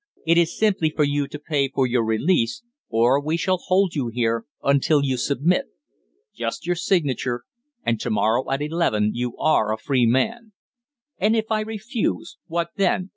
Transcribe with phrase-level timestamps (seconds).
[0.25, 4.07] "It is simply for you to pay for your release; or we shall hold you
[4.07, 5.65] here until you submit.
[6.33, 7.43] Just your signature,
[7.83, 10.53] and to morrow at eleven you are a free man."
[11.19, 13.09] "And if I refuse, what then?"